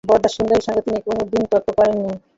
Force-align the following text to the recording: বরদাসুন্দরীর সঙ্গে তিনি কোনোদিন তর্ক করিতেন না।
বরদাসুন্দরীর 0.09 0.65
সঙ্গে 0.67 0.85
তিনি 0.85 0.99
কোনোদিন 1.07 1.43
তর্ক 1.51 1.67
করিতেন 1.69 1.99
না। 2.01 2.13